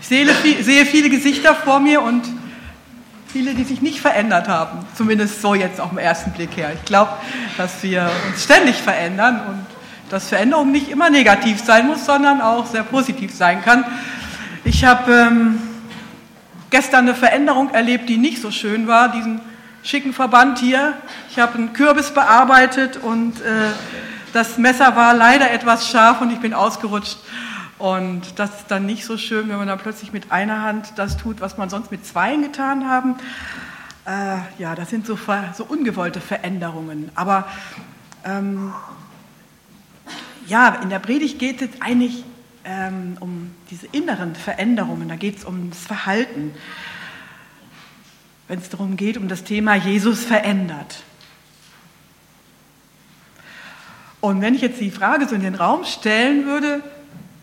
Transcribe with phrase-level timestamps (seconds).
[0.00, 2.22] Ich sehe, viele Gesichter vor mir und
[3.26, 4.86] viele, die sich nicht verändert haben.
[4.96, 6.72] Zumindest so jetzt auf den ersten Blick her.
[6.74, 7.12] Ich glaube,
[7.56, 9.66] dass wir uns ständig verändern und
[10.10, 13.84] dass Veränderung nicht immer negativ sein muss, sondern auch sehr positiv sein kann.
[14.64, 15.58] Ich habe ähm,
[16.70, 19.40] gestern eine Veränderung erlebt, die nicht so schön war, diesen
[19.82, 20.94] schicken Verband hier.
[21.30, 23.70] Ich habe einen Kürbis bearbeitet und äh,
[24.32, 27.18] das Messer war leider etwas scharf und ich bin ausgerutscht.
[27.78, 31.16] Und das ist dann nicht so schön, wenn man dann plötzlich mit einer Hand das
[31.16, 33.16] tut, was man sonst mit zweien getan haben.
[34.04, 35.16] Äh, ja, das sind so,
[35.56, 37.10] so, ungewollte Veränderungen.
[37.14, 37.46] Aber
[38.24, 38.72] ähm,
[40.46, 42.24] ja, in der Predigt geht es eigentlich
[42.64, 46.54] ähm, um diese inneren Veränderungen, da geht es um das Verhalten,
[48.48, 51.02] wenn es darum geht, um das Thema Jesus verändert.
[54.20, 56.82] Und wenn ich jetzt die Frage so in den Raum stellen würde,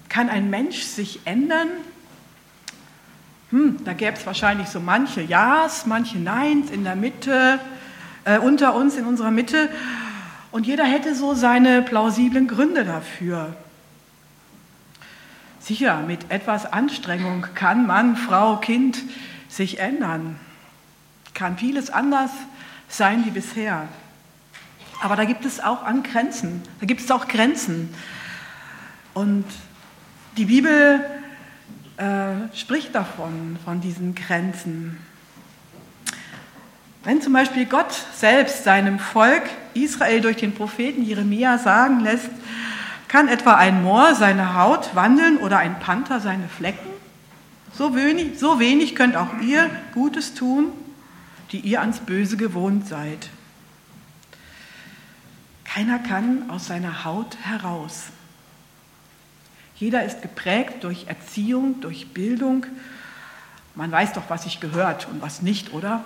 [0.10, 1.68] kann ein Mensch sich ändern?
[3.52, 7.60] Hm, da gäbe es wahrscheinlich so manche Ja's, manche Neins in der Mitte,
[8.24, 9.70] äh, unter uns in unserer Mitte.
[10.52, 13.56] Und jeder hätte so seine plausiblen Gründe dafür.
[15.60, 19.02] Sicher, mit etwas Anstrengung kann Mann, Frau, Kind
[19.48, 20.40] sich ändern.
[21.34, 22.32] Kann vieles anders
[22.88, 23.88] sein wie bisher.
[25.02, 26.62] Aber da gibt es auch an Grenzen.
[26.80, 27.94] Da gibt es auch Grenzen.
[29.14, 29.46] Und
[30.38, 31.04] die Bibel
[31.98, 34.98] äh, spricht davon, von diesen Grenzen.
[37.04, 42.30] Wenn zum Beispiel Gott selbst seinem Volk Israel durch den Propheten Jeremia sagen lässt,
[43.08, 46.90] kann etwa ein Moor seine Haut wandeln oder ein Panther seine Flecken?
[47.74, 50.72] So wenig, so wenig könnt auch ihr Gutes tun,
[51.52, 53.30] die ihr ans Böse gewohnt seid.
[55.64, 58.06] Keiner kann aus seiner Haut heraus.
[59.76, 62.66] Jeder ist geprägt durch Erziehung, durch Bildung.
[63.76, 66.04] Man weiß doch, was sich gehört und was nicht, oder?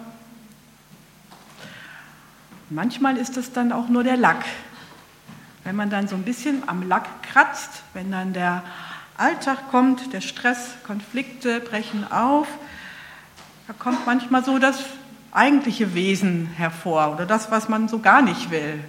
[2.72, 4.46] Manchmal ist es dann auch nur der Lack,
[5.64, 8.64] wenn man dann so ein bisschen am Lack kratzt, wenn dann der
[9.18, 12.48] Alltag kommt, der Stress, Konflikte brechen auf,
[13.68, 14.80] da kommt manchmal so das
[15.32, 18.84] eigentliche Wesen hervor oder das, was man so gar nicht will.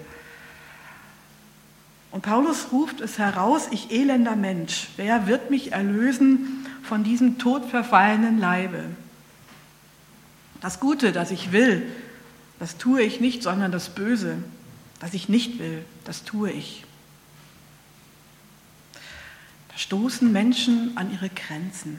[2.11, 8.39] Und Paulus ruft es heraus, ich elender Mensch, wer wird mich erlösen von diesem todverfallenen
[8.39, 8.85] Leibe?
[10.61, 11.91] Das Gute, das ich will,
[12.59, 14.43] das tue ich nicht, sondern das Böse,
[15.01, 16.85] was ich nicht will, das tue ich.
[19.69, 21.99] Da stoßen Menschen an ihre Grenzen.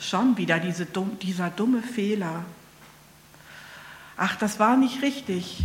[0.00, 0.86] Schon wieder diese,
[1.22, 2.44] dieser dumme Fehler.
[4.16, 5.62] Ach, das war nicht richtig.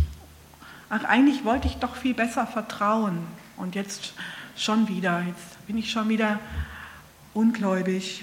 [0.88, 3.26] Ach, eigentlich wollte ich doch viel besser vertrauen.
[3.56, 4.12] Und jetzt
[4.56, 6.38] schon wieder, jetzt bin ich schon wieder
[7.34, 8.22] ungläubig.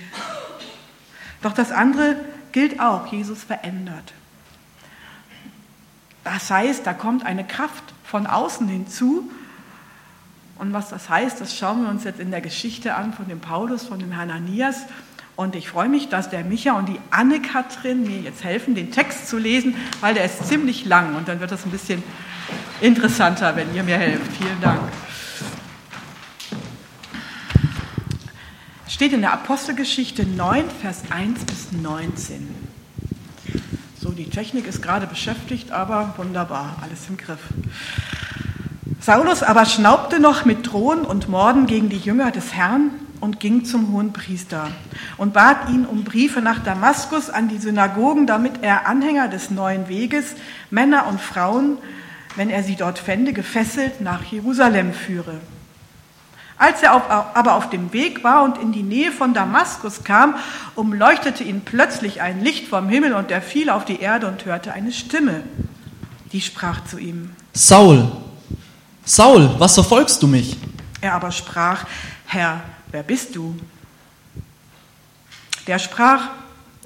[1.41, 2.15] Doch das andere
[2.51, 4.13] gilt auch, Jesus verändert.
[6.23, 9.29] Das heißt, da kommt eine Kraft von außen hinzu.
[10.57, 13.41] Und was das heißt, das schauen wir uns jetzt in der Geschichte an von dem
[13.41, 14.83] Paulus, von dem Hananias.
[15.35, 19.27] Und ich freue mich, dass der Micha und die Anne-Kathrin mir jetzt helfen, den Text
[19.27, 22.03] zu lesen, weil der ist ziemlich lang und dann wird das ein bisschen
[22.83, 24.29] interessanter, wenn ihr mir helft.
[24.37, 24.81] Vielen Dank.
[28.87, 32.53] Steht in der Apostelgeschichte 9, Vers 1 bis 19.
[33.99, 37.39] So, die Technik ist gerade beschäftigt, aber wunderbar, alles im Griff.
[38.99, 43.63] Saulus aber schnaubte noch mit Drohen und Morden gegen die Jünger des Herrn und ging
[43.63, 44.67] zum hohen Priester
[45.17, 49.87] und bat ihn um Briefe nach Damaskus an die Synagogen, damit er Anhänger des neuen
[49.87, 50.35] Weges,
[50.69, 51.77] Männer und Frauen,
[52.35, 55.39] wenn er sie dort fände, gefesselt nach Jerusalem führe.
[56.57, 60.35] Als er auf, aber auf dem Weg war und in die Nähe von Damaskus kam,
[60.75, 64.71] umleuchtete ihn plötzlich ein Licht vom Himmel und er fiel auf die Erde und hörte
[64.71, 65.43] eine Stimme,
[66.31, 67.31] die sprach zu ihm.
[67.53, 68.11] Saul,
[69.03, 70.55] Saul, was verfolgst du mich?
[71.01, 71.85] Er aber sprach,
[72.25, 72.61] Herr,
[72.91, 73.55] wer bist du?
[75.67, 76.29] Der sprach,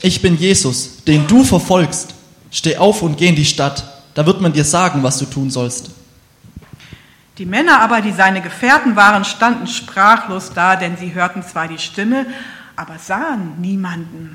[0.02, 2.14] ich bin Jesus, den du verfolgst.
[2.52, 5.52] Steh auf und geh in die Stadt, da wird man dir sagen, was du tun
[5.52, 5.92] sollst.
[7.38, 11.78] Die Männer aber, die seine Gefährten waren, standen sprachlos da, denn sie hörten zwar die
[11.78, 12.26] Stimme,
[12.76, 14.34] aber sahen niemanden.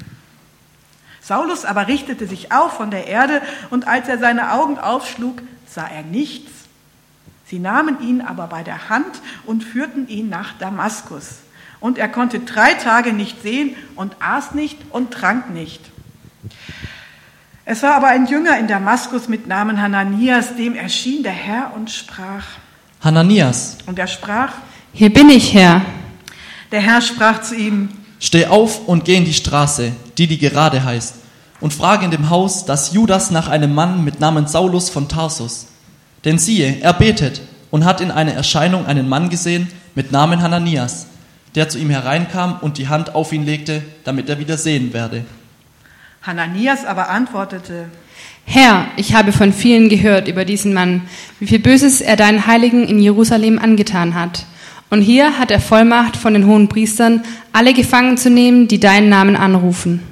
[1.20, 5.88] Saulus aber richtete sich auf von der Erde, und als er seine Augen aufschlug, sah
[5.88, 6.52] er nichts.
[7.46, 11.40] Sie nahmen ihn aber bei der Hand und führten ihn nach Damaskus.
[11.81, 15.81] Und er konnte drei Tage nicht sehen und aß nicht und trank nicht.
[17.64, 21.91] Es war aber ein Jünger in Damaskus mit Namen Hananias, dem erschien der Herr und
[21.91, 22.44] sprach,
[23.00, 23.79] Hananias.
[23.87, 24.53] Und er sprach,
[24.93, 25.82] Hier bin ich, Herr.
[26.73, 30.82] Der Herr sprach zu ihm, Steh auf und geh in die Straße, die die gerade
[30.82, 31.14] heißt,
[31.61, 35.69] und frage in dem Haus, dass Judas nach einem Mann mit Namen Saulus von Tarsus.
[36.25, 41.06] Denn siehe, er betet und hat in einer Erscheinung einen Mann gesehen mit Namen Hananias,
[41.55, 45.25] der zu ihm hereinkam und die Hand auf ihn legte, damit er wieder sehen werde.
[46.22, 47.86] Hananias aber antwortete,
[48.44, 51.02] Herr, ich habe von vielen gehört über diesen Mann,
[51.40, 54.46] wie viel Böses er deinen Heiligen in Jerusalem angetan hat.
[54.88, 59.08] Und hier hat er Vollmacht von den hohen Priestern, alle gefangen zu nehmen, die deinen
[59.08, 60.02] Namen anrufen.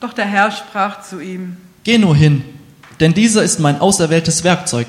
[0.00, 2.42] Doch der Herr sprach zu ihm, Geh nur hin,
[2.98, 4.86] denn dieser ist mein auserwähltes Werkzeug,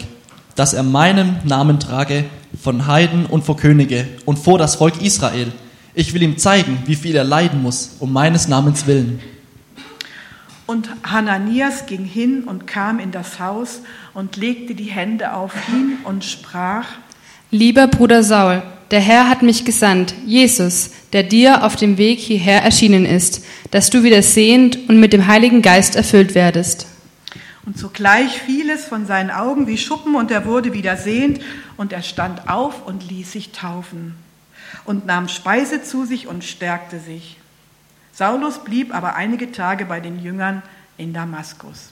[0.56, 2.26] dass er meinen Namen trage
[2.60, 5.52] von Heiden und vor Könige und vor das Volk Israel.
[5.94, 9.20] Ich will ihm zeigen, wie viel er leiden muss, um meines Namens willen.
[10.66, 13.82] Und Hananias ging hin und kam in das Haus
[14.14, 16.88] und legte die Hände auf ihn und sprach,
[17.52, 22.64] Lieber Bruder Saul, der Herr hat mich gesandt, Jesus, der dir auf dem Weg hierher
[22.64, 26.88] erschienen ist, dass du wieder sehend und mit dem Heiligen Geist erfüllt werdest.
[27.66, 31.42] Und sogleich fiel es von seinen Augen wie Schuppen und er wurde wieder sehend
[31.78, 34.16] und er stand auf und ließ sich taufen
[34.86, 37.38] und nahm Speise zu sich und stärkte sich.
[38.14, 40.62] Saulus blieb aber einige Tage bei den Jüngern
[40.98, 41.90] in Damaskus.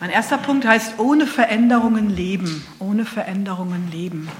[0.00, 4.30] Mein erster Punkt heißt, ohne Veränderungen leben, ohne Veränderungen leben.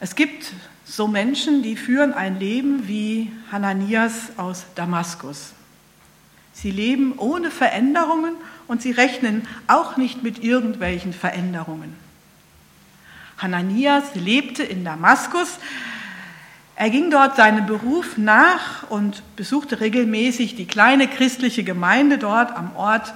[0.00, 0.52] Es gibt
[0.84, 5.54] so Menschen, die führen ein Leben wie Hananias aus Damaskus.
[6.62, 8.34] Sie leben ohne Veränderungen
[8.68, 11.94] und sie rechnen auch nicht mit irgendwelchen Veränderungen.
[13.38, 15.58] Hananias lebte in Damaskus.
[16.76, 22.76] Er ging dort seinem Beruf nach und besuchte regelmäßig die kleine christliche Gemeinde dort am
[22.76, 23.14] Ort.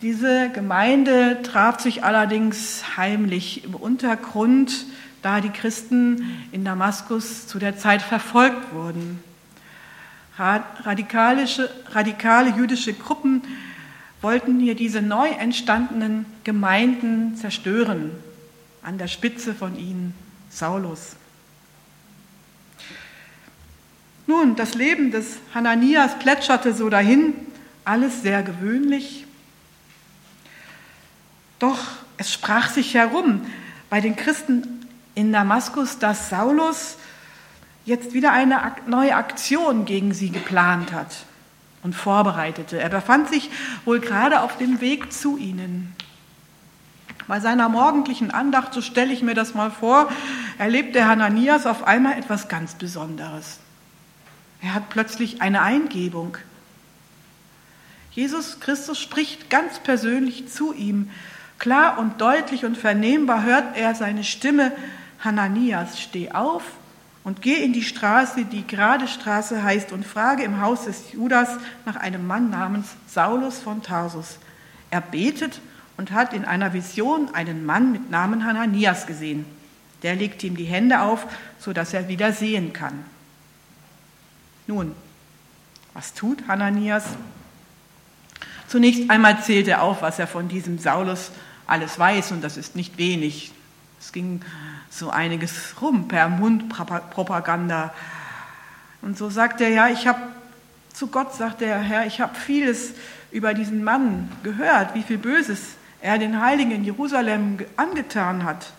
[0.00, 4.86] Diese Gemeinde traf sich allerdings heimlich im Untergrund,
[5.20, 9.22] da die Christen in Damaskus zu der Zeit verfolgt wurden.
[10.38, 11.44] Radikale
[12.56, 13.42] jüdische Gruppen
[14.20, 18.12] wollten hier diese neu entstandenen Gemeinden zerstören,
[18.82, 20.14] an der Spitze von ihnen
[20.48, 21.16] Saulus.
[24.26, 27.34] Nun, das Leben des Hananias plätscherte so dahin,
[27.84, 29.26] alles sehr gewöhnlich.
[31.58, 31.80] Doch
[32.16, 33.46] es sprach sich herum
[33.90, 36.96] bei den Christen in Damaskus, dass Saulus
[37.84, 41.24] jetzt wieder eine neue Aktion gegen sie geplant hat
[41.82, 42.78] und vorbereitete.
[42.78, 43.50] Er befand sich
[43.84, 45.94] wohl gerade auf dem Weg zu ihnen.
[47.28, 50.10] Bei seiner morgendlichen Andacht, so stelle ich mir das mal vor,
[50.58, 53.58] erlebt der Hananias auf einmal etwas ganz Besonderes.
[54.60, 56.36] Er hat plötzlich eine Eingebung.
[58.12, 61.10] Jesus Christus spricht ganz persönlich zu ihm.
[61.58, 64.72] Klar und deutlich und vernehmbar hört er seine Stimme,
[65.20, 66.64] Hananias, steh auf
[67.24, 71.48] und geh in die Straße, die gerade Straße heißt, und frage im Haus des Judas
[71.86, 74.38] nach einem Mann namens Saulus von Tarsus.
[74.90, 75.60] Er betet
[75.96, 79.44] und hat in einer Vision einen Mann mit Namen Hananias gesehen.
[80.02, 81.26] Der legt ihm die Hände auf,
[81.60, 83.04] sodass er wieder sehen kann.
[84.66, 84.94] Nun,
[85.94, 87.04] was tut Hananias?
[88.66, 91.30] Zunächst einmal zählt er auf, was er von diesem Saulus
[91.66, 93.52] alles weiß, und das ist nicht wenig.
[94.00, 94.40] Es ging
[94.92, 97.94] so einiges rum per Mundpropaganda.
[99.00, 100.20] Und so sagt er, ja, ich habe
[100.92, 102.92] zu Gott, sagt der Herr, ich habe vieles
[103.30, 105.60] über diesen Mann gehört, wie viel Böses
[106.02, 108.72] er den Heiligen in Jerusalem angetan hat.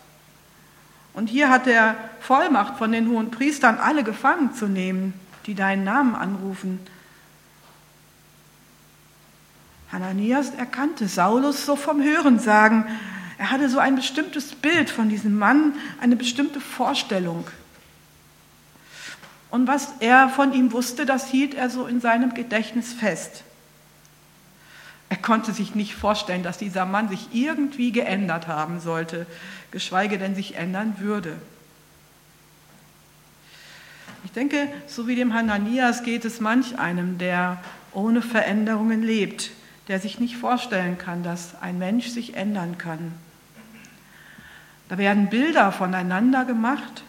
[1.14, 5.14] Und hier hat er Vollmacht von den hohen Priestern, alle gefangen zu nehmen,
[5.46, 6.80] die deinen Namen anrufen.
[9.92, 12.86] Hananias erkannte Saulus so vom Hören sagen,
[13.38, 17.48] er hatte so ein bestimmtes Bild von diesem Mann, eine bestimmte Vorstellung.
[19.50, 23.44] Und was er von ihm wusste, das hielt er so in seinem Gedächtnis fest.
[25.10, 29.28] Er konnte sich nicht vorstellen, dass dieser Mann sich irgendwie geändert haben sollte,
[29.70, 31.36] geschweige denn sich ändern würde.
[34.26, 37.62] Ich denke, so wie dem Hananias geht es manch einem, der
[37.92, 39.52] ohne Veränderungen lebt,
[39.88, 43.14] der sich nicht vorstellen kann, dass ein Mensch sich ändern kann.
[44.90, 47.04] Da werden Bilder voneinander gemacht,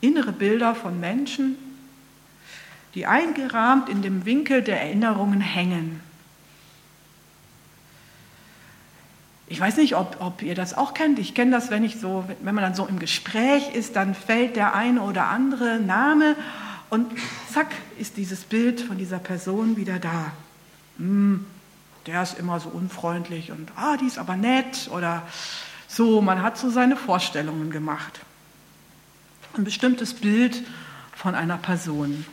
[0.00, 1.56] innere Bilder von Menschen,
[2.94, 6.00] die eingerahmt in dem Winkel der Erinnerungen hängen.
[9.46, 11.18] Ich weiß nicht, ob, ob ihr das auch kennt.
[11.18, 14.54] Ich kenne das, wenn ich so, wenn man dann so im Gespräch ist, dann fällt
[14.54, 16.36] der eine oder andere Name
[16.88, 17.12] Und
[17.52, 20.32] zack ist dieses Bild von dieser Person wieder da.
[20.98, 21.46] Hm,
[22.06, 25.22] der ist immer so unfreundlich und ah, die ist aber nett oder
[25.88, 26.20] so.
[26.22, 28.20] Man hat so seine Vorstellungen gemacht.
[29.56, 30.62] Ein bestimmtes Bild
[31.14, 32.24] von einer Person.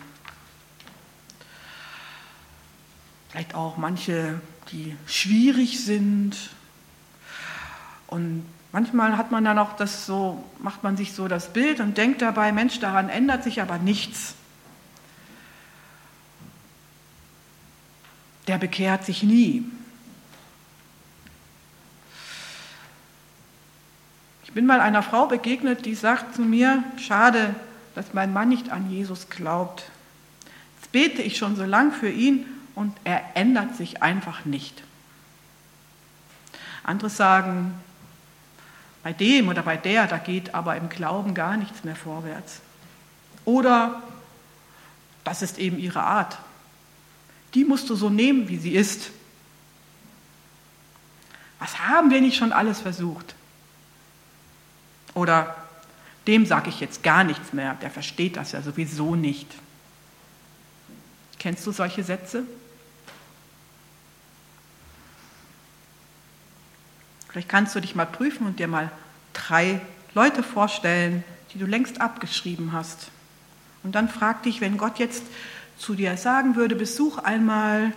[3.29, 4.39] Vielleicht auch manche,
[4.71, 6.35] die schwierig sind.
[8.07, 11.97] Und manchmal hat man dann auch das so, macht man sich so das Bild und
[11.97, 14.35] denkt dabei, Mensch, daran ändert sich aber nichts.
[18.47, 19.63] Der bekehrt sich nie.
[24.43, 27.53] Ich bin mal einer Frau begegnet, die sagt zu mir, schade,
[27.93, 29.89] dass mein Mann nicht an Jesus glaubt.
[30.79, 34.83] Jetzt bete ich schon so lang für ihn und er ändert sich einfach nicht.
[36.83, 37.73] Andere sagen,
[39.03, 42.61] bei dem oder bei der, da geht aber im Glauben gar nichts mehr vorwärts.
[43.45, 44.01] Oder
[45.23, 46.37] das ist eben ihre Art.
[47.57, 49.09] Die musst du so nehmen, wie sie ist.
[51.57, 53.33] Was haben wir nicht schon alles versucht?
[55.15, 55.55] Oder
[56.27, 59.47] dem sage ich jetzt gar nichts mehr, der versteht das ja sowieso nicht.
[61.39, 62.43] Kennst du solche Sätze?
[67.29, 68.91] Vielleicht kannst du dich mal prüfen und dir mal
[69.33, 69.81] drei
[70.13, 71.23] Leute vorstellen,
[71.55, 73.09] die du längst abgeschrieben hast.
[73.81, 75.23] Und dann frag dich, wenn Gott jetzt
[75.77, 77.93] zu dir sagen würde, besuch einmal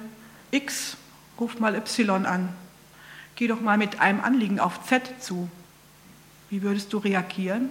[0.50, 0.96] X,
[1.38, 2.48] ruf mal Y an,
[3.36, 5.48] geh doch mal mit einem Anliegen auf Z zu.
[6.50, 7.68] Wie würdest du reagieren?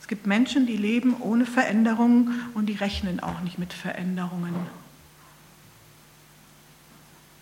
[0.00, 4.54] Es gibt Menschen, die leben ohne Veränderungen und die rechnen auch nicht mit Veränderungen.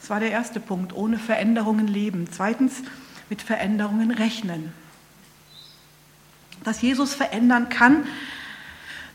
[0.01, 2.29] Das war der erste Punkt, ohne Veränderungen leben.
[2.31, 2.83] Zweitens,
[3.29, 4.73] mit Veränderungen rechnen.
[6.65, 8.05] Dass Jesus verändern kann,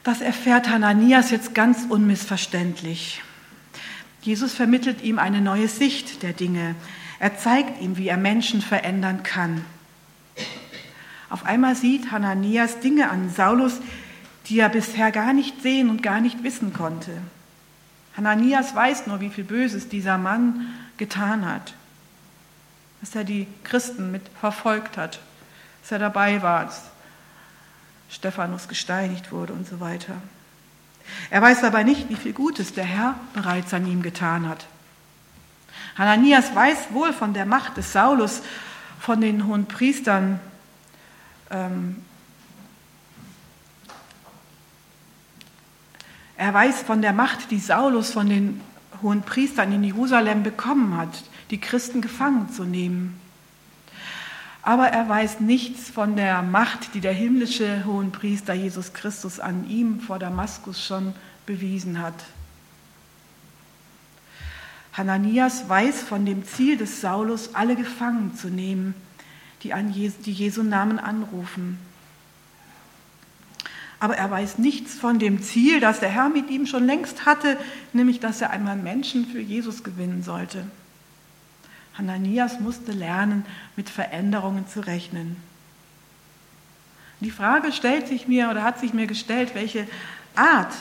[0.04, 3.22] das erfährt Hananias jetzt ganz unmissverständlich.
[4.22, 6.76] Jesus vermittelt ihm eine neue Sicht der Dinge.
[7.20, 9.66] Er zeigt ihm, wie er Menschen verändern kann.
[11.30, 13.80] Auf einmal sieht Hananias Dinge an Saulus,
[14.48, 17.12] die er bisher gar nicht sehen und gar nicht wissen konnte.
[18.18, 20.68] Hananias weiß nur, wie viel Böses dieser Mann
[20.98, 21.74] getan hat,
[23.00, 25.20] dass er die Christen mit verfolgt hat,
[25.82, 26.82] dass er dabei war, als
[28.12, 30.16] Stephanus gesteinigt wurde und so weiter.
[31.30, 34.66] Er weiß aber nicht, wie viel Gutes der Herr bereits an ihm getan hat.
[35.98, 38.42] Hananias weiß wohl von der Macht des Saulus,
[39.00, 40.40] von den hohen Priestern,
[41.50, 42.04] ähm,
[46.36, 48.62] er weiß von der Macht, die Saulus von den
[49.02, 53.21] hohen Priestern in Jerusalem bekommen hat, die Christen gefangen zu nehmen.
[54.64, 60.00] Aber er weiß nichts von der Macht, die der himmlische Hohenpriester Jesus Christus an ihm
[60.00, 61.14] vor Damaskus schon
[61.46, 62.14] bewiesen hat.
[64.94, 68.94] Hananias weiß von dem Ziel des Saulus, alle gefangen zu nehmen,
[69.64, 71.80] die, an Jesu, die Jesu Namen anrufen.
[74.00, 77.58] Aber er weiß nichts von dem Ziel, das der Herr mit ihm schon längst hatte,
[77.94, 80.66] nämlich dass er einmal Menschen für Jesus gewinnen sollte.
[82.02, 85.38] Hananias musste lernen, mit Veränderungen zu rechnen.
[87.20, 89.88] Die Frage stellt sich mir oder hat sich mir gestellt, welche
[90.36, 90.74] Art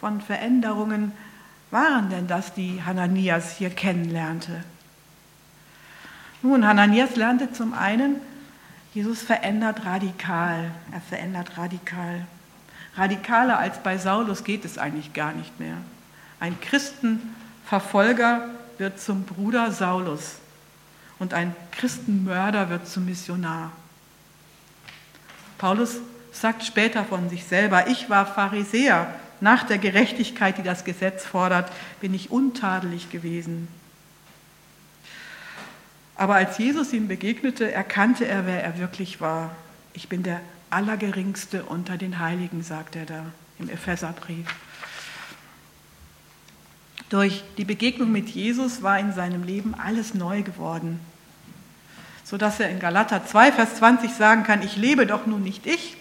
[0.00, 1.12] von Veränderungen
[1.70, 4.64] waren denn das, die Hananias hier kennenlernte?
[6.42, 8.16] Nun, Hananias lernte zum einen,
[8.92, 10.72] Jesus verändert radikal.
[10.92, 12.26] Er verändert radikal.
[12.96, 15.76] Radikaler als bei Saulus geht es eigentlich gar nicht mehr.
[16.40, 20.38] Ein Christenverfolger wird zum Bruder Saulus
[21.18, 23.72] und ein Christenmörder wird zum Missionar.
[25.58, 25.96] Paulus
[26.32, 31.70] sagt später von sich selber, ich war Pharisäer, nach der Gerechtigkeit, die das Gesetz fordert,
[32.00, 33.68] bin ich untadelig gewesen.
[36.16, 39.54] Aber als Jesus ihm begegnete, erkannte er, wer er wirklich war.
[39.92, 40.40] Ich bin der
[40.70, 43.26] Allergeringste unter den Heiligen, sagt er da
[43.58, 44.46] im Epheserbrief.
[47.10, 51.00] Durch die Begegnung mit Jesus war in seinem Leben alles neu geworden,
[52.24, 55.96] sodass er in Galater 2, Vers 20 sagen kann, ich lebe doch nun nicht ich,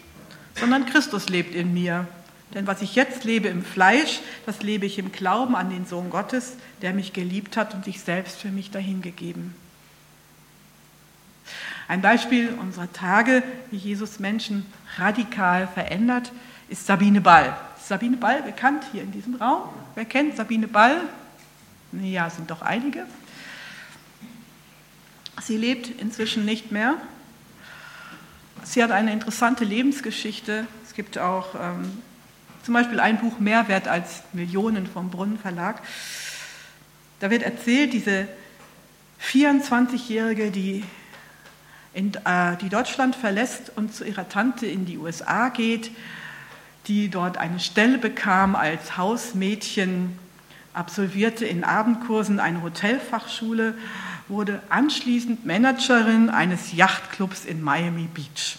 [0.55, 2.07] sondern Christus lebt in mir.
[2.53, 6.09] Denn was ich jetzt lebe im Fleisch, das lebe ich im Glauben an den Sohn
[6.09, 9.55] Gottes, der mich geliebt hat und sich selbst für mich dahingegeben.
[11.87, 14.65] Ein Beispiel unserer Tage, wie Jesus Menschen
[14.97, 16.31] radikal verändert,
[16.69, 17.57] ist Sabine Ball.
[17.85, 19.69] Sabine Ball bekannt hier in diesem Raum?
[19.95, 21.01] Wer kennt Sabine Ball?
[21.91, 23.05] Ja, sind doch einige.
[25.41, 26.95] Sie lebt inzwischen nicht mehr.
[28.63, 30.65] sie hat eine interessante Lebensgeschichte.
[30.85, 32.01] Es gibt auch ähm,
[32.63, 35.81] zum Beispiel ein Buch Mehr wert als Millionen vom Brunnen Verlag.
[37.19, 38.29] Da wird erzählt, diese
[39.21, 40.85] 24-Jährige, die,
[41.93, 45.91] äh, die Deutschland verlässt und zu ihrer Tante in die USA geht,
[46.87, 50.17] die dort eine Stelle bekam als Hausmädchen,
[50.73, 53.75] absolvierte in Abendkursen eine Hotelfachschule,
[54.27, 58.57] wurde anschließend Managerin eines Yachtclubs in Miami Beach.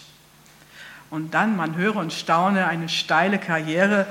[1.09, 4.07] Und dann, man höre und staune, eine steile Karriere.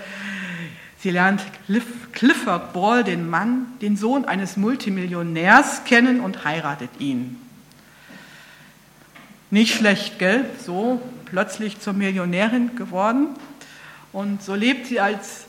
[0.99, 7.41] Sie lernt Cliff, Clifford Ball, den Mann, den Sohn eines Multimillionärs, kennen und heiratet ihn.
[9.51, 10.45] Nicht schlecht, gell?
[10.65, 13.29] So plötzlich zur Millionärin geworden.
[14.15, 15.47] Und so lebt sie als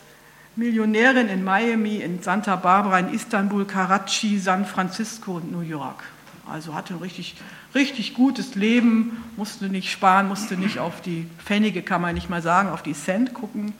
[0.56, 6.04] Millionärin in Miami, in Santa Barbara, in Istanbul, Karachi, San Francisco und New York.
[6.48, 7.36] Also hatte ein richtig,
[7.76, 12.42] richtig gutes Leben, musste nicht sparen, musste nicht auf die Pfennige, kann man nicht mal
[12.42, 13.74] sagen, auf die Cent gucken,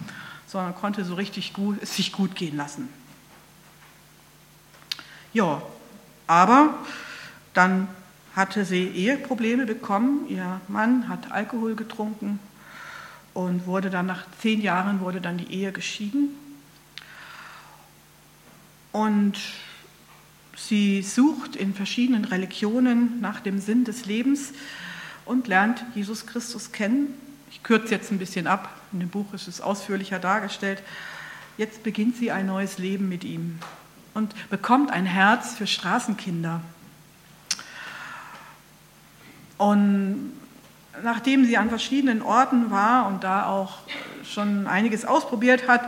[0.46, 2.88] sondern konnte so richtig gut, es sich gut gehen lassen.
[5.34, 5.64] Ja,
[6.28, 6.76] aber
[7.56, 7.88] dann
[8.36, 10.28] hatte sie Eheprobleme bekommen.
[10.30, 12.40] Ihr Mann hat Alkohol getrunken,
[13.36, 16.30] und wurde dann nach zehn Jahren wurde dann die Ehe geschieden.
[18.94, 19.38] Und
[20.56, 24.54] sie sucht in verschiedenen Religionen nach dem Sinn des Lebens
[25.26, 27.14] und lernt Jesus Christus kennen.
[27.52, 30.82] Ich kürze jetzt ein bisschen ab, in dem Buch ist es ausführlicher dargestellt.
[31.58, 33.60] Jetzt beginnt sie ein neues Leben mit ihm
[34.14, 36.62] und bekommt ein Herz für Straßenkinder.
[39.58, 40.32] Und
[41.04, 43.80] nachdem sie an verschiedenen Orten war und da auch
[44.24, 45.82] schon einiges ausprobiert hat,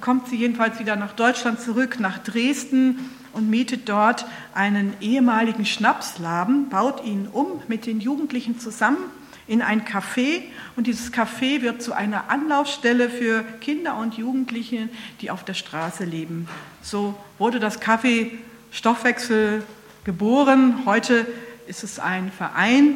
[0.00, 2.98] kommt sie jedenfalls wieder nach Deutschland zurück, nach Dresden
[3.32, 8.98] und mietet dort einen ehemaligen Schnapsladen, baut ihn um mit den Jugendlichen zusammen
[9.46, 10.42] in ein Café
[10.76, 14.90] und dieses Café wird zu einer Anlaufstelle für Kinder und Jugendliche,
[15.22, 16.48] die auf der Straße leben.
[16.82, 18.30] So wurde das Café
[18.70, 19.64] Stoffwechsel
[20.04, 20.82] geboren.
[20.84, 21.26] Heute
[21.66, 22.94] ist es ein Verein,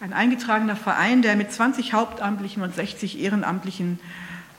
[0.00, 3.98] ein eingetragener Verein, der mit 20 Hauptamtlichen und 60 Ehrenamtlichen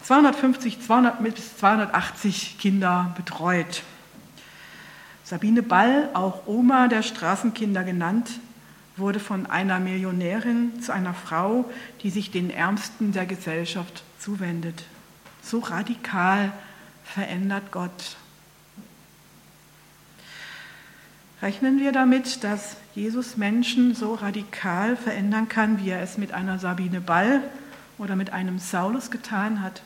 [0.03, 3.83] 250 200 bis 280 Kinder betreut.
[5.23, 8.31] Sabine Ball, auch Oma der Straßenkinder genannt,
[8.97, 11.69] wurde von einer Millionärin zu einer Frau,
[12.01, 14.83] die sich den Ärmsten der Gesellschaft zuwendet.
[15.41, 16.51] So radikal
[17.03, 18.17] verändert Gott.
[21.41, 26.59] Rechnen wir damit, dass Jesus Menschen so radikal verändern kann, wie er es mit einer
[26.59, 27.41] Sabine Ball
[27.97, 29.81] oder mit einem Saulus getan hat?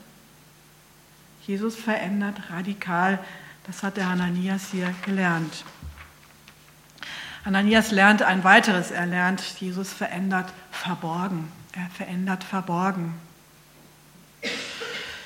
[1.45, 3.19] Jesus verändert radikal.
[3.67, 5.63] Das hat der Hananias hier gelernt.
[7.45, 8.89] Hananias lernt ein weiteres.
[8.89, 11.51] Er lernt, Jesus verändert verborgen.
[11.73, 13.13] Er verändert verborgen.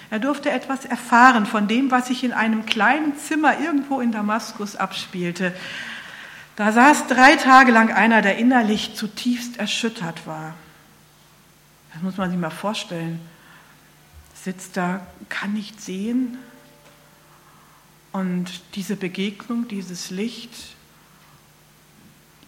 [0.10, 4.76] Er durfte etwas erfahren von dem, was sich in einem kleinen Zimmer irgendwo in Damaskus
[4.76, 5.54] abspielte.
[6.58, 10.56] Da saß drei Tage lang einer, der innerlich zutiefst erschüttert war.
[11.94, 13.20] Das muss man sich mal vorstellen.
[14.34, 16.40] Sitzt da, kann nicht sehen.
[18.12, 20.50] Und diese Begegnung, dieses Licht,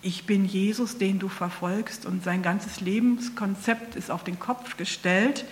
[0.02, 5.46] ich bin Jesus, den du verfolgst, und sein ganzes Lebenskonzept ist auf den Kopf gestellt.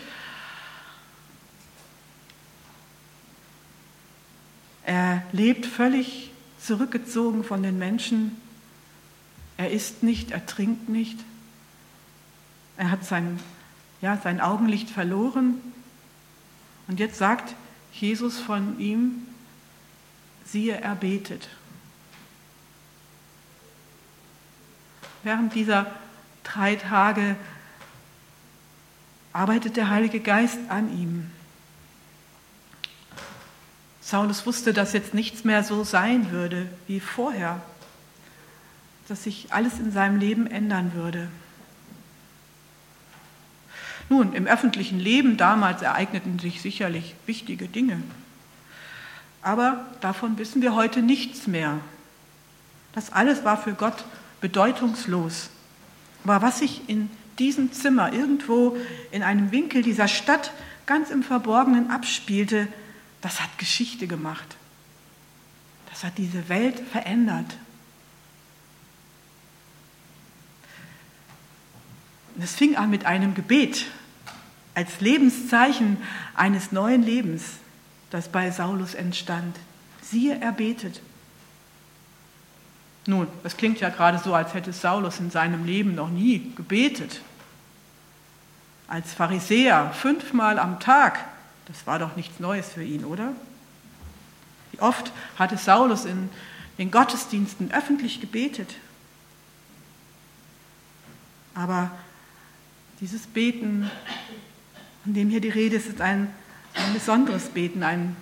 [4.84, 8.47] Er lebt völlig zurückgezogen von den Menschen,
[9.58, 11.20] er isst nicht, er trinkt nicht.
[12.78, 13.40] Er hat sein,
[14.02, 15.56] ja, sein Augenlicht verloren.
[16.88, 17.56] Und jetzt sagt
[17.92, 19.28] Jesus von ihm,
[20.46, 21.50] siehe, er betet.
[25.24, 25.88] Während dieser
[26.44, 27.36] drei Tage
[29.34, 31.32] arbeitet der Heilige Geist an ihm.
[34.02, 37.62] Saulus wusste, dass jetzt nichts mehr so sein würde wie vorher
[39.08, 41.30] dass sich alles in seinem Leben ändern würde.
[44.10, 48.02] Nun, im öffentlichen Leben damals ereigneten sich sicherlich wichtige Dinge.
[49.42, 51.80] Aber davon wissen wir heute nichts mehr.
[52.94, 54.06] Das alles war für Gott
[54.42, 55.50] bedeutungslos.
[56.24, 58.78] Aber was sich in diesem Zimmer irgendwo
[59.12, 60.52] in einem Winkel dieser Stadt
[60.86, 62.68] ganz im Verborgenen abspielte,
[63.22, 64.56] das hat Geschichte gemacht.
[65.90, 67.58] Das hat diese Welt verändert.
[72.38, 73.88] Und es fing an mit einem Gebet
[74.76, 75.98] als Lebenszeichen
[76.36, 77.44] eines neuen Lebens,
[78.12, 79.58] das bei Saulus entstand.
[80.04, 81.02] Siehe, er betet.
[83.08, 87.22] Nun, das klingt ja gerade so, als hätte Saulus in seinem Leben noch nie gebetet.
[88.88, 91.26] als Pharisäer fünfmal am Tag,
[91.66, 93.34] das war doch nichts Neues für ihn, oder?
[94.72, 96.30] Wie oft hatte Saulus in
[96.78, 98.76] den Gottesdiensten öffentlich gebetet?
[101.56, 101.92] Aber
[103.00, 103.90] dieses Beten,
[105.04, 106.28] von dem hier die Rede ist, ist ein,
[106.74, 107.84] ein besonderes Beten.
[107.84, 108.16] Ein,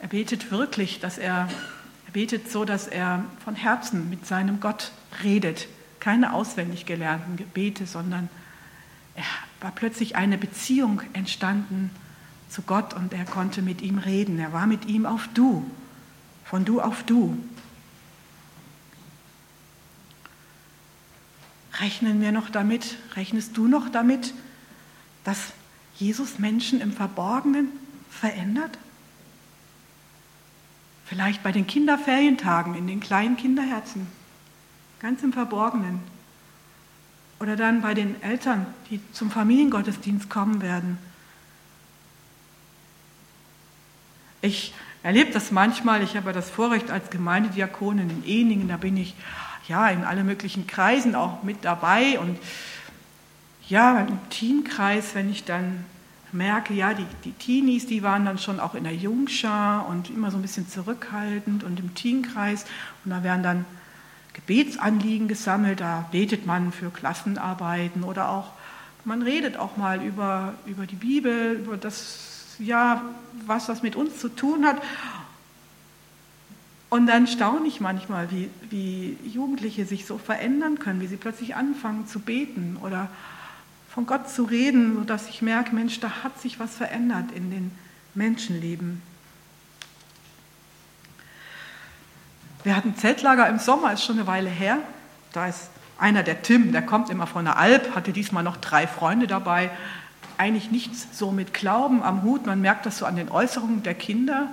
[0.00, 1.48] er betet wirklich, dass er,
[2.06, 5.68] er betet so, dass er von Herzen mit seinem Gott redet.
[6.00, 8.28] Keine auswendig gelernten Gebete, sondern
[9.14, 9.24] er
[9.60, 11.90] war plötzlich eine Beziehung entstanden
[12.48, 14.38] zu Gott und er konnte mit ihm reden.
[14.38, 15.68] Er war mit ihm auf Du,
[16.44, 17.36] von Du auf Du.
[21.80, 24.34] Rechnen wir noch damit, rechnest du noch damit,
[25.24, 25.52] dass
[25.96, 27.68] Jesus Menschen im Verborgenen
[28.10, 28.78] verändert?
[31.04, 34.06] Vielleicht bei den Kinderferientagen in den kleinen Kinderherzen,
[35.00, 36.00] ganz im Verborgenen.
[37.40, 40.98] Oder dann bei den Eltern, die zum Familiengottesdienst kommen werden.
[44.40, 49.14] Ich erlebe das manchmal, ich habe das Vorrecht als Gemeindediakonin in Eningen, da bin ich
[49.68, 52.18] ja in alle möglichen Kreisen auch mit dabei.
[52.18, 52.38] Und
[53.68, 55.84] ja, im Teamkreis, wenn ich dann
[56.32, 60.30] merke, ja, die, die Teenies, die waren dann schon auch in der Jungschar und immer
[60.30, 62.64] so ein bisschen zurückhaltend und im Teamkreis
[63.04, 63.64] und da werden dann
[64.34, 68.52] Gebetsanliegen gesammelt, da betet man für Klassenarbeiten oder auch,
[69.04, 73.02] man redet auch mal über, über die Bibel, über das, ja,
[73.46, 74.76] was das mit uns zu tun hat.
[76.90, 81.54] Und dann staune ich manchmal, wie, wie Jugendliche sich so verändern können, wie sie plötzlich
[81.54, 83.10] anfangen zu beten oder
[83.90, 87.70] von Gott zu reden, sodass ich merke, Mensch, da hat sich was verändert in den
[88.14, 89.02] Menschenleben.
[92.64, 94.78] Wir hatten Zeltlager im Sommer, ist schon eine Weile her.
[95.32, 98.86] Da ist einer, der Tim, der kommt immer von der Alp, hatte diesmal noch drei
[98.86, 99.70] Freunde dabei.
[100.38, 103.94] Eigentlich nichts so mit Glauben am Hut, man merkt das so an den Äußerungen der
[103.94, 104.48] Kinder.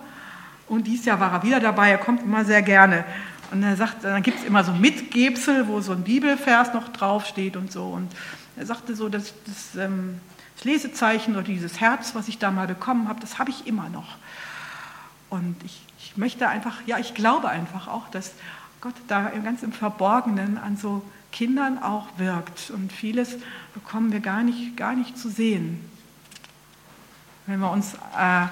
[0.68, 3.06] Und dieses Jahr war er wieder dabei, er kommt immer sehr gerne.
[3.52, 7.56] Und er sagt, dann gibt es immer so Mitgebsel, wo so ein Bibelvers noch draufsteht
[7.56, 7.86] und so.
[7.86, 8.12] Und
[8.58, 10.20] er sagte so, das, das, ähm,
[10.56, 13.90] das Lesezeichen oder dieses Herz, was ich da mal bekommen habe, das habe ich immer
[13.90, 14.18] noch.
[15.30, 18.32] Und ich ich möchte einfach, ja, ich glaube einfach auch, dass
[18.80, 22.70] Gott da ganz im Verborgenen an so Kindern auch wirkt.
[22.70, 23.36] Und vieles
[23.74, 25.84] bekommen wir gar nicht, gar nicht zu sehen.
[27.48, 28.46] Wenn wir, uns, äh,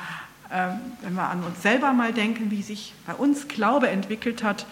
[1.02, 4.68] wenn wir an uns selber mal denken, wie sich bei uns Glaube entwickelt hat,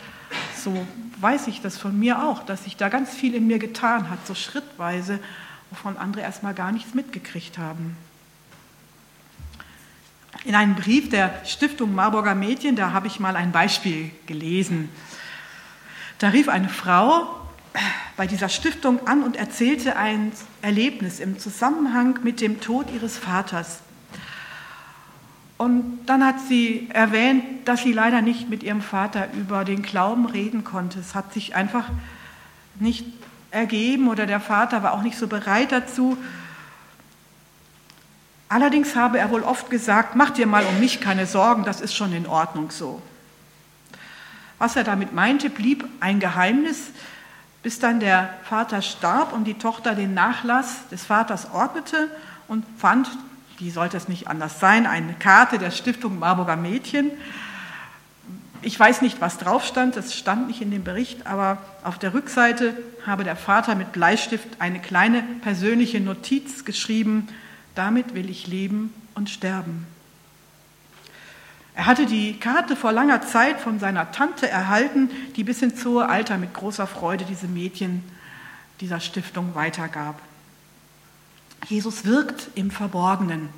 [0.55, 0.85] so
[1.19, 4.25] weiß ich das von mir auch, dass sich da ganz viel in mir getan hat,
[4.27, 5.19] so schrittweise,
[5.71, 7.97] wovon andere erstmal gar nichts mitgekriegt haben.
[10.43, 14.89] In einem Brief der Stiftung Marburger Mädchen, da habe ich mal ein Beispiel gelesen.
[16.19, 17.39] Da rief eine Frau
[18.17, 23.79] bei dieser Stiftung an und erzählte ein Erlebnis im Zusammenhang mit dem Tod ihres Vaters.
[25.61, 30.25] Und dann hat sie erwähnt, dass sie leider nicht mit ihrem Vater über den Glauben
[30.25, 30.99] reden konnte.
[30.99, 31.85] Es hat sich einfach
[32.79, 33.05] nicht
[33.51, 36.17] ergeben oder der Vater war auch nicht so bereit dazu.
[38.49, 41.93] Allerdings habe er wohl oft gesagt, mach dir mal um mich keine Sorgen, das ist
[41.93, 42.99] schon in Ordnung so.
[44.57, 46.87] Was er damit meinte, blieb ein Geheimnis,
[47.61, 52.09] bis dann der Vater starb und die Tochter den Nachlass des Vaters ordnete
[52.47, 53.11] und fand,
[53.61, 57.11] wie sollte es nicht anders sein, eine Karte der Stiftung Marburger Mädchen.
[58.63, 62.13] Ich weiß nicht, was drauf stand, das stand nicht in dem Bericht, aber auf der
[62.15, 67.27] Rückseite habe der Vater mit Bleistift eine kleine persönliche Notiz geschrieben,
[67.75, 69.85] damit will ich leben und sterben.
[71.75, 76.09] Er hatte die Karte vor langer Zeit von seiner Tante erhalten, die bis ins hohe
[76.09, 78.03] Alter mit großer Freude diese Mädchen
[78.79, 80.19] dieser Stiftung weitergab.
[81.67, 83.49] Jesus wirkt im Verborgenen.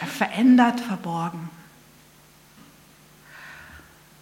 [0.00, 1.48] Er verändert verborgen.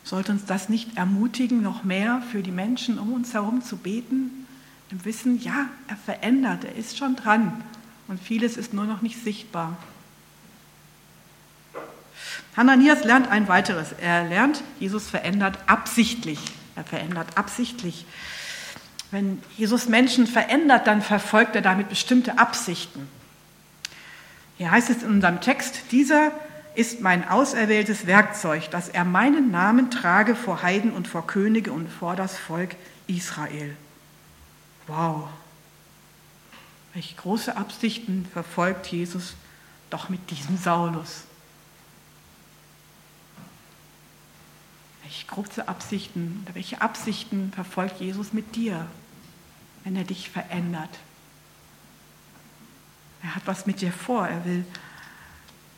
[0.05, 4.47] Sollte uns das nicht ermutigen, noch mehr für die Menschen um uns herum zu beten?
[4.90, 7.64] Im Wissen, ja, er verändert, er ist schon dran
[8.09, 9.77] und vieles ist nur noch nicht sichtbar.
[12.57, 13.92] Hananias lernt ein weiteres.
[13.92, 16.38] Er lernt, Jesus verändert absichtlich.
[16.77, 18.05] Er verändert absichtlich.
[19.11, 23.09] Wenn Jesus Menschen verändert, dann verfolgt er damit bestimmte Absichten.
[24.62, 26.31] Hier heißt es in unserem Text, dieser
[26.77, 31.88] ist mein auserwähltes Werkzeug, dass er meinen Namen trage vor Heiden und vor Könige und
[31.88, 32.77] vor das Volk
[33.09, 33.77] Israel.
[34.87, 35.29] Wow,
[36.94, 39.35] welche große Absichten verfolgt Jesus
[39.90, 41.25] doch mit diesem Saulus?
[45.03, 48.87] Welche große Absichten welche Absichten verfolgt Jesus mit dir,
[49.83, 51.01] wenn er dich verändert?
[53.22, 54.26] Er hat was mit dir vor.
[54.26, 54.64] Er will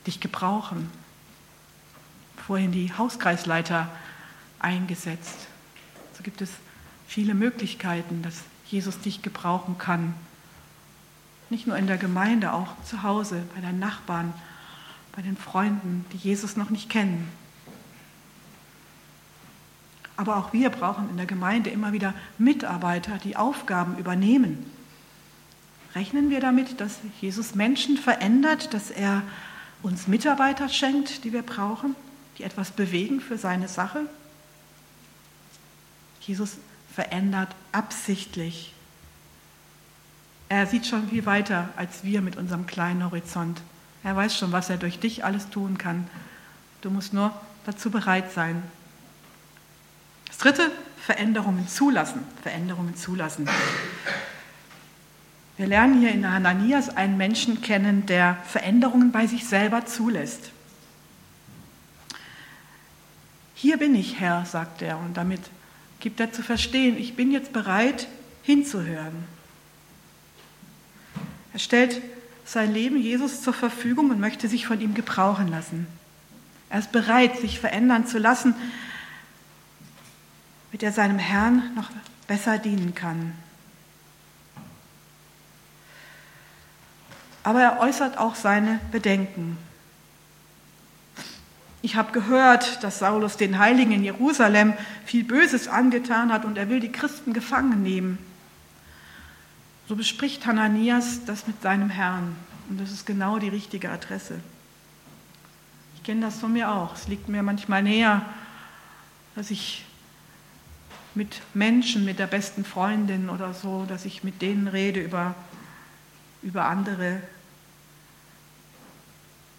[0.07, 0.91] dich gebrauchen.
[2.47, 3.89] Vorhin die Hauskreisleiter
[4.59, 5.47] eingesetzt.
[6.17, 6.51] So gibt es
[7.07, 10.15] viele Möglichkeiten, dass Jesus dich gebrauchen kann.
[11.51, 14.33] Nicht nur in der Gemeinde, auch zu Hause, bei deinen Nachbarn,
[15.15, 17.31] bei den Freunden, die Jesus noch nicht kennen.
[20.17, 24.65] Aber auch wir brauchen in der Gemeinde immer wieder Mitarbeiter, die Aufgaben übernehmen.
[25.95, 29.23] Rechnen wir damit, dass Jesus Menschen verändert, dass er
[29.83, 31.95] uns Mitarbeiter schenkt, die wir brauchen,
[32.39, 34.01] die etwas bewegen für seine Sache?
[36.21, 36.57] Jesus
[36.95, 38.73] verändert absichtlich.
[40.49, 43.61] Er sieht schon viel weiter als wir mit unserem kleinen Horizont.
[44.03, 46.09] Er weiß schon, was er durch dich alles tun kann.
[46.81, 47.33] Du musst nur
[47.67, 48.63] dazu bereit sein.
[50.27, 52.23] Das dritte, Veränderungen zulassen.
[52.43, 53.49] Veränderungen zulassen.
[55.57, 60.51] Wir lernen hier in Hananias einen Menschen kennen, der Veränderungen bei sich selber zulässt.
[63.55, 65.41] Hier bin ich, Herr, sagt er, und damit
[66.01, 68.09] gibt er zu verstehen, ich bin jetzt bereit
[68.43, 69.25] hinzuhören.
[71.53, 72.03] Er stellt
[72.45, 75.87] sein Leben Jesus zur Verfügung und möchte sich von ihm gebrauchen lassen.
[76.69, 78.55] Er ist bereit, sich verändern zu lassen,
[80.73, 81.91] mit der seinem Herrn noch
[82.27, 83.33] besser dienen kann.
[87.45, 89.57] Aber er äußert auch seine Bedenken.
[91.83, 94.73] Ich habe gehört, dass Saulus den Heiligen in Jerusalem
[95.05, 98.19] viel Böses angetan hat und er will die Christen gefangen nehmen.
[99.87, 102.35] So bespricht Hananias das mit seinem Herrn
[102.71, 104.41] und das ist genau die richtige Adresse.
[105.97, 106.95] Ich kenne das von mir auch.
[106.95, 108.23] Es liegt mir manchmal näher,
[109.35, 109.85] dass ich
[111.15, 115.35] mit Menschen, mit der besten Freundin oder so, dass ich mit denen rede über,
[116.43, 117.21] über andere,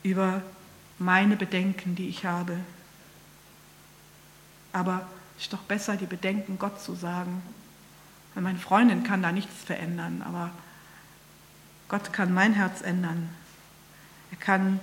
[0.06, 0.44] über
[1.00, 2.60] meine Bedenken, die ich habe.
[4.72, 7.42] Aber es ist doch besser, die Bedenken Gott zu sagen.
[8.34, 10.52] Weil meine Freundin kann da nichts verändern, aber
[11.90, 13.30] Gott kann mein Herz ändern.
[14.30, 14.80] Er kann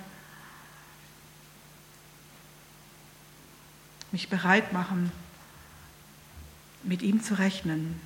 [4.11, 5.11] mich bereit machen,
[6.83, 7.99] mit ihm zu rechnen.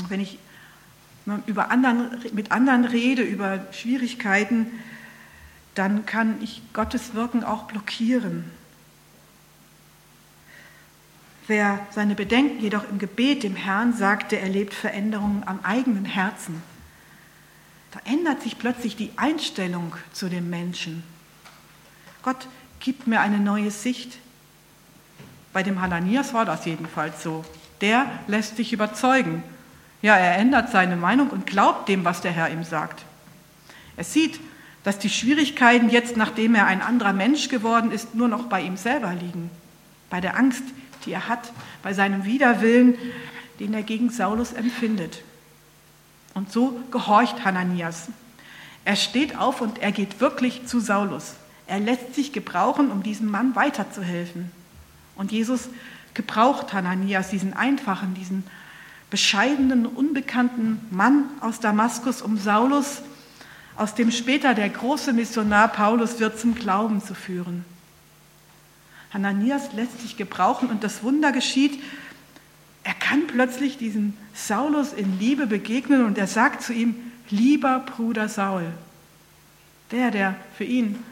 [0.00, 0.38] Und wenn ich
[1.46, 4.66] über anderen, mit anderen rede, über Schwierigkeiten,
[5.74, 8.50] dann kann ich Gottes Wirken auch blockieren.
[11.46, 16.62] Wer seine Bedenken jedoch im Gebet dem Herrn sagt, der erlebt Veränderungen am eigenen Herzen.
[17.90, 21.02] Da ändert sich plötzlich die Einstellung zu dem Menschen.
[22.22, 22.48] Gott
[22.80, 24.18] gibt mir eine neue Sicht.
[25.52, 27.44] Bei dem Hananias war das jedenfalls so.
[27.80, 29.42] Der lässt sich überzeugen.
[30.00, 33.04] Ja, er ändert seine Meinung und glaubt dem, was der Herr ihm sagt.
[33.96, 34.40] Er sieht,
[34.84, 38.76] dass die Schwierigkeiten jetzt, nachdem er ein anderer Mensch geworden ist, nur noch bei ihm
[38.76, 39.50] selber liegen.
[40.10, 40.62] Bei der Angst,
[41.04, 42.96] die er hat, bei seinem Widerwillen,
[43.60, 45.22] den er gegen Saulus empfindet.
[46.34, 48.08] Und so gehorcht Hananias.
[48.84, 51.34] Er steht auf und er geht wirklich zu Saulus.
[51.66, 54.50] Er lässt sich gebrauchen, um diesem Mann weiterzuhelfen.
[55.16, 55.68] Und Jesus
[56.12, 58.44] gebraucht Hananias, diesen einfachen, diesen
[59.08, 63.02] bescheidenen, unbekannten Mann aus Damaskus, um Saulus,
[63.76, 67.64] aus dem später der große Missionar Paulus wird, zum Glauben zu führen.
[69.12, 71.82] Hananias lässt sich gebrauchen und das Wunder geschieht.
[72.82, 76.96] Er kann plötzlich diesem Saulus in Liebe begegnen und er sagt zu ihm,
[77.30, 78.66] lieber Bruder Saul,
[79.90, 81.02] der, der für ihn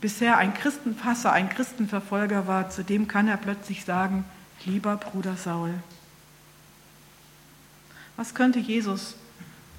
[0.00, 4.24] bisher ein Christenfasser, ein Christenverfolger war, zu dem kann er plötzlich sagen,
[4.64, 5.74] lieber Bruder Saul.
[8.16, 9.14] Was könnte Jesus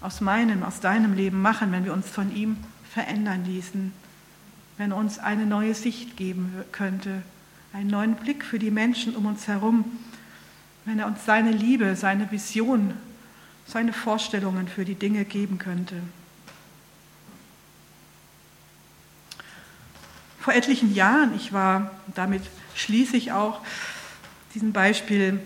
[0.04, 2.58] aus meinem, aus deinem Leben machen, wenn wir uns von ihm
[2.92, 3.92] verändern ließen,
[4.78, 7.24] wenn er uns eine neue Sicht geben könnte,
[7.74, 9.86] einen neuen Blick für die Menschen um uns herum,
[10.86, 12.94] wenn er uns seine Liebe, seine Vision,
[13.66, 15.96] seine Vorstellungen für die Dinge geben könnte.
[20.44, 22.44] vor etlichen Jahren, ich war, damit
[22.76, 23.62] schließe ich auch
[24.54, 25.40] diesen Beispiel,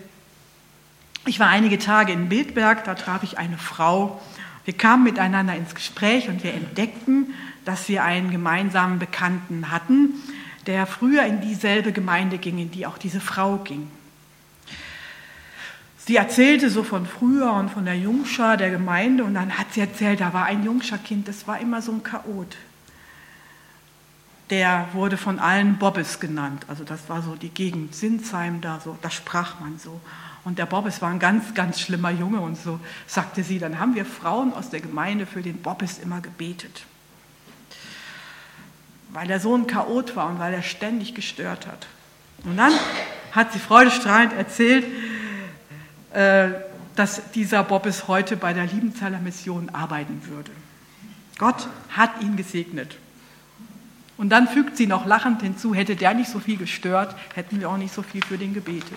[1.24, 4.20] ich war einige Tage in Bildberg, da traf ich eine Frau.
[4.68, 7.32] Wir kamen miteinander ins Gespräch und wir entdeckten,
[7.64, 10.10] dass wir einen gemeinsamen Bekannten hatten,
[10.66, 13.90] der früher in dieselbe Gemeinde ging, in die auch diese Frau ging.
[15.96, 19.80] Sie erzählte so von früher und von der Jungschar der Gemeinde und dann hat sie
[19.80, 22.54] erzählt, da war ein Jungscharkind, das war immer so ein Chaot
[24.50, 26.64] der wurde von allen Bobbes genannt.
[26.68, 30.00] Also das war so die Gegend Sinsheim da so, da sprach man so.
[30.48, 33.94] Und der Bobbes war ein ganz, ganz schlimmer Junge und so sagte sie, dann haben
[33.94, 36.86] wir Frauen aus der Gemeinde für den Bobbes immer gebetet.
[39.10, 41.86] Weil er so ein Chaot war und weil er ständig gestört hat.
[42.44, 42.72] Und dann
[43.32, 44.86] hat sie freudestrahlend erzählt,
[46.14, 46.48] äh,
[46.96, 50.50] dass dieser Bobbes heute bei der Liebenzahler Mission arbeiten würde.
[51.36, 52.96] Gott hat ihn gesegnet.
[54.16, 57.68] Und dann fügt sie noch lachend hinzu, hätte der nicht so viel gestört, hätten wir
[57.68, 58.96] auch nicht so viel für den gebetet.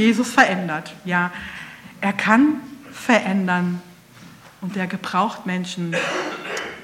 [0.00, 1.30] Jesus verändert, ja.
[2.00, 3.82] Er kann verändern
[4.62, 5.94] und er gebraucht Menschen,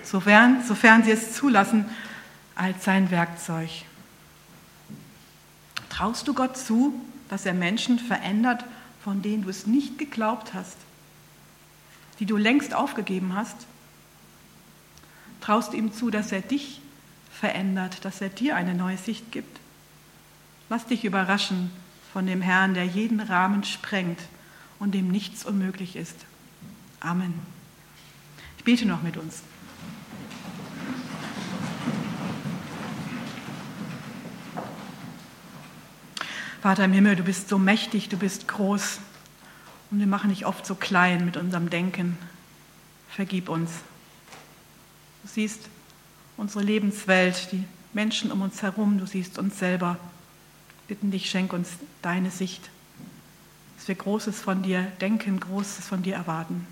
[0.03, 1.87] sofern, sofern sie es zulassen,
[2.55, 3.71] als sein Werkzeug.
[5.89, 6.93] Traust du Gott zu,
[7.31, 8.67] dass er Menschen verändert,
[9.03, 10.77] von denen du es nicht geglaubt hast,
[12.19, 13.57] die du längst aufgegeben hast?
[15.41, 16.83] Traust du ihm zu, dass er dich
[17.33, 19.59] verändert, dass er dir eine neue Sicht gibt?
[20.69, 21.71] Lass dich überraschen
[22.17, 24.19] von dem Herrn, der jeden Rahmen sprengt
[24.79, 26.17] und dem nichts unmöglich ist.
[26.99, 27.35] Amen.
[28.57, 29.43] Ich bete noch mit uns.
[36.63, 38.99] Vater im Himmel, du bist so mächtig, du bist groß
[39.91, 42.17] und wir machen dich oft so klein mit unserem Denken.
[43.11, 43.71] Vergib uns.
[45.23, 45.69] Du siehst
[46.39, 49.99] unsere Lebenswelt, die Menschen um uns herum, du siehst uns selber.
[50.89, 51.71] Bitten dich, schenk uns
[52.03, 52.71] deine Sicht,
[53.77, 56.67] dass wir Großes von dir denken, Großes von dir erwarten.